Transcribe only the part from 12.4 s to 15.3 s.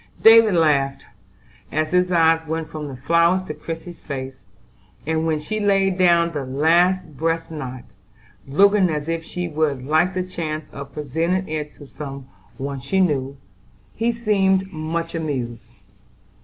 one she knew, he seemed much